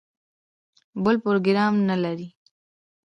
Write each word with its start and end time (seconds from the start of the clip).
بل 1.03 1.15
پروګرام 1.25 1.73
نه 1.89 1.95
لري. 2.03 2.27